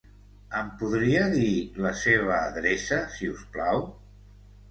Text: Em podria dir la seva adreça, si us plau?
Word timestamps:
Em 0.59 0.69
podria 0.77 1.25
dir 1.33 1.51
la 1.85 1.91
seva 2.05 2.33
adreça, 2.37 2.99
si 3.17 3.31
us 3.35 3.43
plau? 3.59 3.85